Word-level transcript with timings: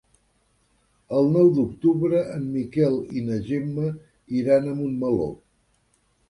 El 1.17 1.27
nou 1.35 1.51
d'octubre 1.57 2.21
en 2.37 2.47
Miquel 2.55 2.97
i 3.21 3.23
na 3.27 3.37
Gemma 3.51 3.93
iran 4.41 4.67
a 4.67 4.75
Montmeló. 4.81 5.29